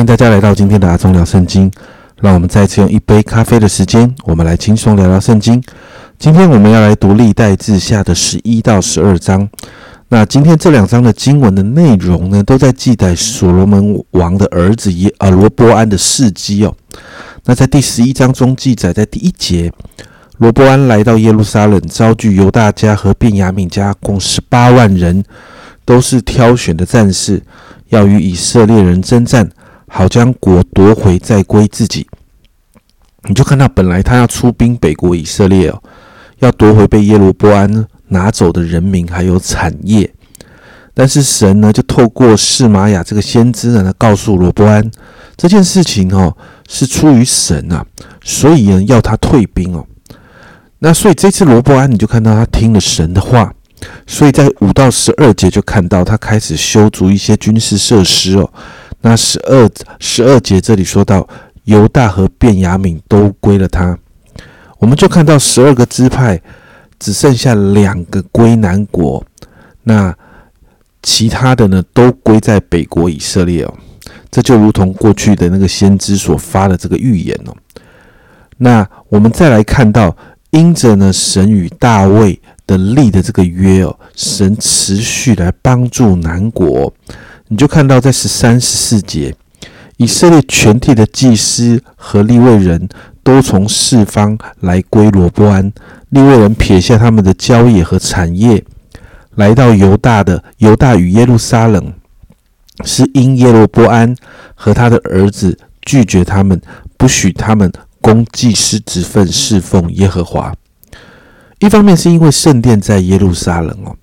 [0.00, 1.70] 欢迎大家来到今天的阿忠聊圣经。
[2.22, 5.62] 让我们再次用一杯咖啡的时间，我们来轻松聊聊圣经。
[6.18, 9.46] 今天我们要来读历代志下的十一到十二章。
[10.08, 16.74] 那今天这两章的经文的内容呢，都在记载所罗门王的儿子耶啊罗波安的事迹哦。
[17.44, 19.70] 那在第十一章中记载，在第一节，
[20.38, 25.22] 罗波安来到耶路撒冷，招聚犹大家和便雅悯家共十八万人，
[25.84, 27.42] 都是挑选的战士，
[27.90, 29.46] 要与以色列人征战。
[29.92, 32.06] 好将国夺回，再归自己。
[33.24, 35.82] 你就看到，本来他要出兵北国以色列哦，
[36.38, 40.10] 要夺回被耶罗波安拿走的人民还有产业。
[40.94, 44.88] 但是神呢，就透过示玛雅这个先知呢，告诉罗波安
[45.36, 46.34] 这件事情哦，
[46.68, 47.84] 是出于神啊，
[48.22, 49.84] 所以呢，要他退兵哦。
[50.78, 53.52] 那所以这次罗波安，你就看到他听了神的话，
[54.06, 58.50] 所以在五到十二节就看到他开始修筑一些军事设施哦。
[59.02, 61.26] 那十二十二节这里说到
[61.64, 63.98] 犹大和便雅悯都归了他，
[64.78, 66.40] 我们就看到十二个支派
[66.98, 69.24] 只剩下两个归南国，
[69.84, 70.14] 那
[71.02, 73.74] 其他的呢都归在北国以色列哦。
[74.30, 77.56] 这就如同过去的那个先知所发的这个预言哦。
[78.58, 80.14] 那我们再来看到，
[80.50, 86.92] 因着呢神与大卫的立的这个约哦，神持续来帮助南国。
[87.52, 89.34] 你就看到在十三、十四节，
[89.96, 92.88] 以色列全体的祭司和立位人
[93.24, 95.72] 都从四方来归罗波安。
[96.10, 98.64] 立位人撇下他们的郊野和产业，
[99.34, 101.92] 来到犹大的犹大与耶路撒冷，
[102.84, 104.14] 是因耶罗波安
[104.54, 106.60] 和他的儿子拒绝他们，
[106.96, 110.54] 不许他们供祭司之份侍奉耶和华。
[111.58, 113.96] 一方面是因为圣殿在耶路撒冷哦。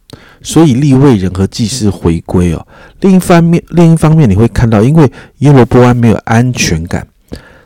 [0.47, 2.67] 所以立位人和祭司回归哦。
[3.01, 7.05] 另一方面，另一方面你会看到，因为耶罗波安没有安全感，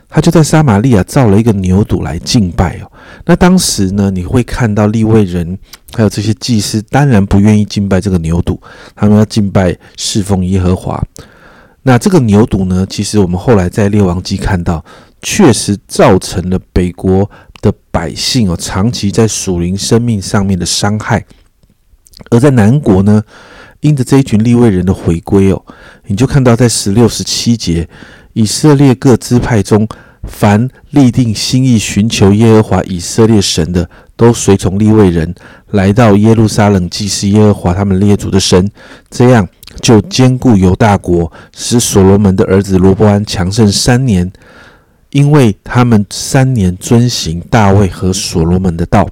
[0.08, 2.90] 他就在撒玛利亚造了一个牛犊来敬拜哦。
[3.24, 5.56] 那当时呢，你会看到立位人
[5.92, 8.58] 还有这些祭司，当然不愿意敬拜这个牛犊，
[8.96, 11.00] 他们要敬拜侍奉耶和华。
[11.84, 14.84] 那这个牛犊呢，其实我们后来在列王记看到，
[15.22, 21.24] 确实造成了北国的百姓哦，长期在属灵生命上面的伤害。
[22.32, 23.22] 而在南国呢，
[23.80, 25.62] 因着这一群立位人的回归哦，
[26.06, 27.86] 你就看到在十六、十七节，
[28.32, 29.86] 以色列各支派中，
[30.22, 35.34] 凡立定心意寻求耶和华以色列神的，都随从立位人
[35.72, 38.70] 来到耶路撒冷祭祀耶和华他们列祖的神，
[39.10, 39.46] 这样
[39.82, 44.32] 就兼顾犹大国，使所罗门的儿子罗伯安强盛三年，
[45.10, 49.06] 因为他们三年遵行大卫和所罗门的道。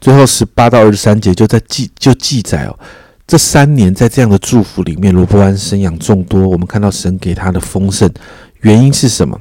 [0.00, 2.78] 最后十八到二十三节就在记就记载哦，
[3.26, 6.46] 这三年在这样的祝福里面，罗伯安生养众多。
[6.48, 8.10] 我们看到神给他的丰盛，
[8.60, 9.38] 原因是什么？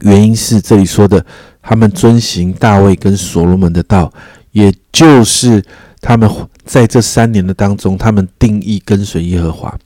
[0.00, 1.24] 原因是这里说的，
[1.62, 4.12] 他们遵行大卫跟所罗门的道，
[4.52, 5.64] 也就是
[6.00, 6.28] 他们
[6.64, 9.76] 在这三年的当中，他们定义跟随耶和华。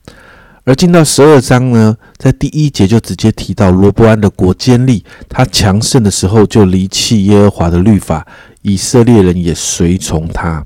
[0.64, 8.26] 而进到十二章呢，在第一节就直接提到罗伯安的国坚立，他强盛的时候就离弃耶和华的律法。
[8.62, 10.64] 以色列人也随从他，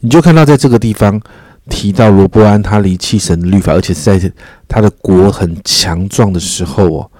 [0.00, 1.20] 你就看到在这个地方
[1.68, 4.32] 提到罗伯安他离弃神的律法，而且是在
[4.66, 7.10] 他的国很强壮的时候哦，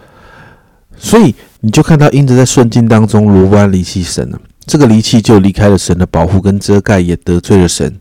[0.96, 7.94] 所以你就看到因着在顺境当中罗伯安离弃神了，这个离弃就离开了神的保护跟遮盖，也得罪了神。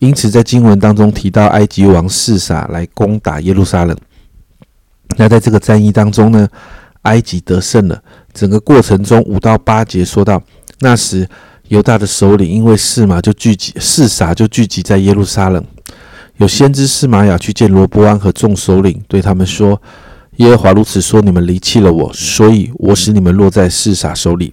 [0.00, 3.96] 因此在经文当中提到埃及王示撒来攻打耶路撒冷，
[5.16, 6.48] 那在这个战役当中呢，
[7.02, 8.02] 埃及得胜了。
[8.34, 10.42] 整个过程中五到八节说到。
[10.80, 11.28] 那时，
[11.68, 15.64] 犹大的首领因为示马就聚集，示撒就聚集在耶路撒冷。
[16.36, 19.80] 有先知示玛雅去见罗伯安和众首领，对他们说
[20.36, 24.52] ：“耶和华如此说：你们离弃了我，所以我使你们落在示撒手里。”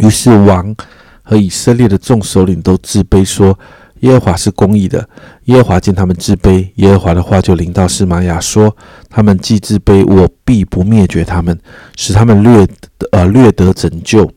[0.00, 0.74] 于是王
[1.22, 3.56] 和以色列的众首领都自卑，说
[4.00, 5.08] ：“耶和华是公义的。”
[5.46, 8.76] 耶和华见他们自卑，耶和华的话就临到示玛雅说
[9.08, 11.56] ：“他们既自卑，我必不灭绝他们，
[11.96, 12.66] 使他们略
[13.12, 14.28] 呃略得拯救。”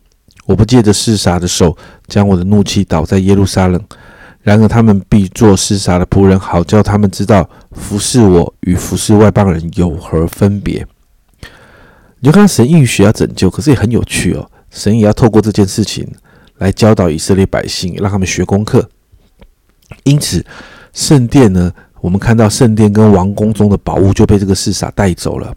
[0.49, 3.79] 我不借着施撒的手将我的怒气倒在耶路撒冷，
[4.41, 10.83] 然而他们必做施撒的仆人，好叫他们知道服侍我与服侍外邦人有何分别。
[12.19, 14.49] 你就看神应许要拯救，可是也很有趣哦。
[14.71, 16.11] 神也要透过这件事情
[16.57, 18.89] 来教导以色列百姓，让他们学功课。
[20.03, 20.43] 因此，
[20.93, 25.53] 圣殿呢，我们看到圣殿跟王宫中的宝物就被这个施撒带走了。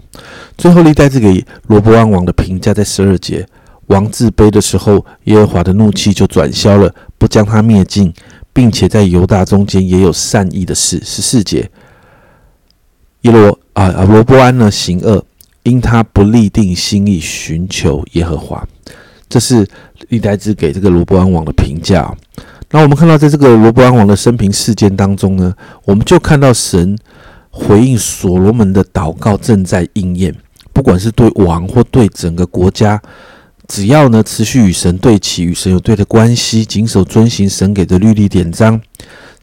[0.59, 1.33] 最后历代这个
[1.69, 3.49] 罗伯安王的评价在十二节。
[3.87, 8.13] 王自卑的时候，耶和华的怒气就转消了，不将他灭尽，
[8.53, 11.01] 并且在犹大中间也有善意的事。
[11.05, 11.71] 十四节，
[13.23, 15.25] 耶罗啊啊，罗波安呢行恶，
[15.65, 18.67] 因他不立定心意寻求耶和华。
[19.29, 19.67] 这是
[20.09, 22.15] 历代志给这个罗伯安王的评价。
[22.71, 26.97] 那我们看到，在这个罗伯安王的生平事件当中呢，我们就看到神
[27.51, 30.35] 回应所罗门的祷告正在应验。
[30.73, 32.99] 不管是对王或对整个国家，
[33.69, 38.81] 只要呢持续与神对齐，与神有对的关系，谨守遵行神给的律例典章，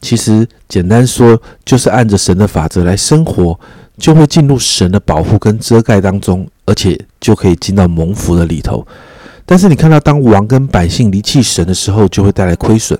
[0.00, 3.58] 其实简单说，就是按着神的法则来生活，
[3.98, 8.86] 就会进入神的保护跟遮盖当中，而且就可以进到蒙福的里头。
[9.44, 12.96] 但是你看到，当王跟百姓离弃神的时候，就会带来亏损。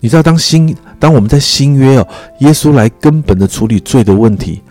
[0.00, 2.06] 你知道，当新当我们在新约哦，
[2.40, 4.62] 耶稣来根本的处理罪的问题，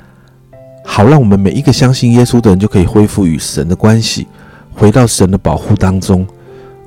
[0.84, 4.28] 好让我们每一个相信耶稣的人就可以恢复与神的关系，
[4.80, 6.26] 回到神的保护当中。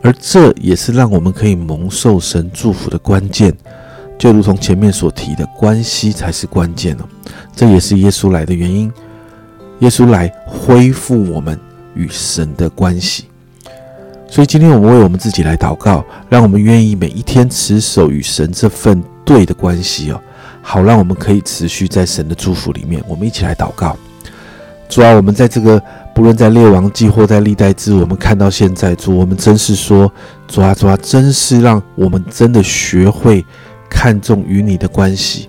[0.02, 3.56] 而这也是让我们可以蒙受神祝福的关键。
[4.18, 7.04] 就如同前面所提的，关系才是关键哦。
[7.54, 8.90] 这也是耶稣来的原因。
[9.80, 11.58] 耶稣来恢复我们
[11.94, 13.26] 与神的关系。
[14.28, 20.20] 所以今天我们为我们自己来祷告，让我们愿意每一天持守与神这份对的关系哦，
[20.62, 23.02] 好让我们可以持续在神的祝福里面。
[23.06, 23.96] 我们一起来祷告，
[24.92, 25.82] 主啊，我们在这个
[26.14, 30.12] 不论在列王记或在历代志，我们看到现在主，我们真是说，
[30.46, 33.42] 主啊，主啊，真是让我们真的学会
[33.88, 35.48] 看重与你的关系。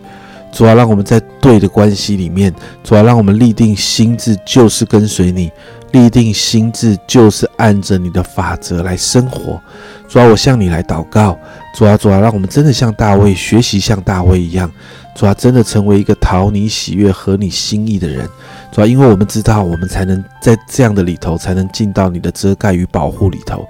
[0.54, 2.56] 主啊，让我们在对的关系里面，
[2.86, 5.52] 主啊，让我们立定心智，就是跟随你。
[5.94, 9.62] 立定心智，就是按着你的法则来生活。
[10.10, 11.38] 主啊，我向你来祷告。
[11.76, 14.70] 主啊，主啊，让我们真的像大卫学习，像大卫一样。
[15.16, 18.28] 主啊，真的成为一个讨你喜悦、合你心意的人。
[18.72, 23.64] 主啊，因为我们知道，我们才能在这样的里头，才能进到你的遮盖与保护里头。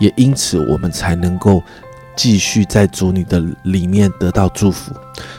[0.00, 1.62] 也因此，我们才能够
[2.16, 4.92] 继续在主你的里面得到祝福。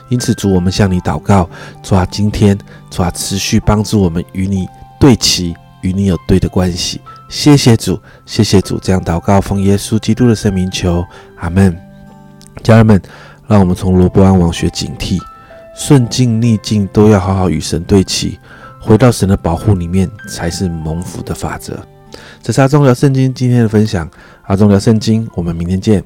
[0.07, 1.49] 因此，主，我们向你祷告。
[1.83, 2.57] 主啊，今天
[2.89, 4.65] 主啊，持续帮助我们与你
[4.97, 5.53] 对齐。
[5.81, 6.99] 与你有对的关系，
[7.29, 11.05] 谢谢主，谢谢主，这样祷告，奉耶稣基督的圣名求，
[11.37, 11.77] 阿门。
[12.63, 13.01] 家人们，
[13.47, 15.17] 让我们从罗伯安王学警惕，
[15.75, 18.37] 顺境逆境都要好好与神对齐，
[18.81, 21.79] 回到神的保护里面，才是蒙福的法则。
[22.43, 24.09] 这是阿忠聊圣经今天的分享，
[24.43, 26.03] 阿忠聊圣经，我们明天见。